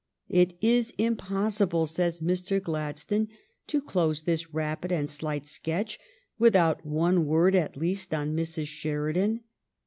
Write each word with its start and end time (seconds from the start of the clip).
"It 0.41 0.57
is 0.61 0.95
impossible," 0.97 1.85
says 1.85 2.21
Mr. 2.21 2.59
Glad 2.59 2.97
stone," 2.97 3.27
to 3.67 3.79
close 3.79 4.23
this 4.23 4.51
rapid 4.51 4.91
and 4.91 5.07
slight 5.07 5.45
sketch 5.45 5.99
with 6.39 6.55
out 6.55 6.83
one 6.83 7.27
word 7.27 7.53
at 7.53 7.77
least 7.77 8.11
on 8.11 8.35
Mrs. 8.35 8.65
Sheridan. 8.65 9.41